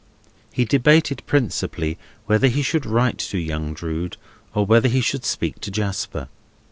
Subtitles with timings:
[0.51, 4.17] He debated principally whether he should write to young Drood,
[4.55, 6.27] or whether he should speak to Jasper.